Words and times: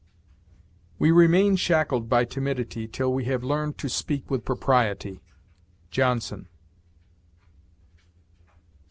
We 0.97 1.11
remain 1.11 1.57
shackled 1.57 2.09
by 2.09 2.25
timidity 2.25 2.87
till 2.87 3.13
we 3.13 3.25
have 3.25 3.43
learned 3.43 3.77
to 3.77 3.87
speak 3.87 4.31
with 4.31 4.43
propriety. 4.43 5.21
JOHNSON. 5.91 6.47